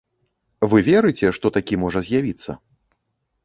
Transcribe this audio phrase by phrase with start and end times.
[0.71, 2.51] Вы верыце, што такі можа з'явіцца?